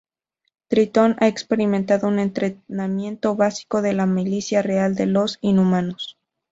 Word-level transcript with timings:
Tritón 0.67 1.15
ha 1.19 1.27
experimentado 1.27 2.07
un 2.07 2.17
entrenamiento 2.17 3.35
básico 3.35 3.83
de 3.83 3.93
la 3.93 4.07
milicia 4.07 4.63
real 4.63 4.95
de 4.95 5.05
los 5.05 5.37
Inhumanos. 5.41 6.17